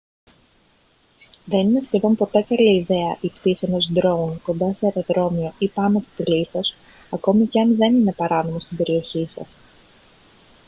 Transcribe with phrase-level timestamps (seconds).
[1.45, 5.97] δεν είναι σχεδόν πότε καλή ιδέα η πτήση ενός drone κοντά σε αεροδρόμιο ή πάνω
[5.97, 6.75] από πλήθος
[7.09, 9.47] ακόμη και αν δεν είναι παράνομο στην περιοχή σας